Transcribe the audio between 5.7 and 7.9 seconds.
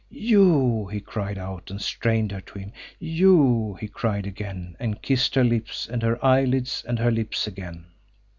and her eyelids and her lips again.